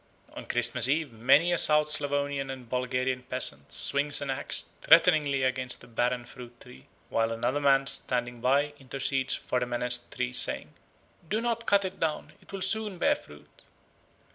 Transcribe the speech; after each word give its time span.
On 0.33 0.47
Christmas 0.47 0.87
Eve 0.87 1.11
many 1.11 1.53
a 1.53 1.59
South 1.59 1.87
Slavonian 1.87 2.49
and 2.49 2.67
Bulgarian 2.67 3.21
peasant 3.21 3.71
swings 3.71 4.19
an 4.19 4.31
axe 4.31 4.65
threateningly 4.81 5.43
against 5.43 5.83
a 5.83 5.87
barren 5.87 6.25
fruit 6.25 6.59
tree, 6.59 6.87
while 7.09 7.31
another 7.31 7.59
man 7.59 7.85
standing 7.85 8.41
by 8.41 8.73
intercedes 8.79 9.35
for 9.35 9.59
the 9.59 9.67
menaced 9.67 10.11
tree, 10.11 10.33
saying, 10.33 10.73
"Do 11.29 11.39
not 11.39 11.67
cut 11.67 11.85
it 11.85 11.99
down; 11.99 12.33
it 12.41 12.51
will 12.51 12.63
soon 12.63 12.97
bear 12.97 13.13
fruit." 13.13 13.61